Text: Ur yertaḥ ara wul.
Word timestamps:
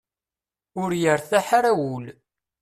Ur 0.81 0.89
yertaḥ 1.01 1.47
ara 1.57 1.71
wul. 1.79 2.05